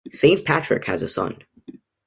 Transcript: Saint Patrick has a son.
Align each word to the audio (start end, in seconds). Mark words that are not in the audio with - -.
Saint 0.11 0.43
Patrick 0.45 0.85
has 0.85 1.03
a 1.03 1.07
son. 1.07 1.37